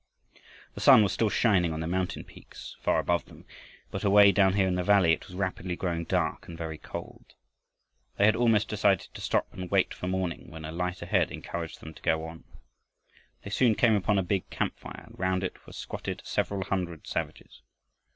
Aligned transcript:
The 0.73 0.81
sun 0.81 1.03
was 1.03 1.11
still 1.11 1.29
shining 1.29 1.71
on 1.73 1.79
the 1.79 1.85
mountain 1.85 2.23
peaks 2.23 2.75
far 2.81 2.97
above 2.97 3.25
them, 3.25 3.45
but 3.91 4.03
away 4.03 4.31
down 4.31 4.53
here 4.53 4.67
in 4.67 4.73
the 4.73 4.81
valley 4.83 5.11
it 5.13 5.27
was 5.27 5.35
rapidly 5.35 5.75
growing 5.75 6.05
dark 6.05 6.47
and 6.47 6.57
very 6.57 6.79
cold. 6.79 7.35
They 8.17 8.25
had 8.25 8.35
almost 8.35 8.67
decided 8.67 9.09
to 9.13 9.21
stop 9.21 9.45
and 9.53 9.69
wait 9.69 9.93
for 9.93 10.07
morning 10.07 10.49
when 10.49 10.65
a 10.65 10.71
light 10.71 11.03
ahead 11.03 11.31
encouraged 11.31 11.81
them 11.81 11.93
to 11.93 12.01
go 12.01 12.25
on. 12.25 12.45
They 13.43 13.51
soon 13.51 13.75
came 13.75 13.93
upon 13.93 14.17
a 14.17 14.23
big 14.23 14.49
camp 14.49 14.75
fire 14.75 15.03
and 15.07 15.19
round 15.19 15.43
it 15.43 15.67
were 15.67 15.73
squatted 15.73 16.23
several 16.25 16.63
hundred 16.63 17.05
savages. 17.05 17.61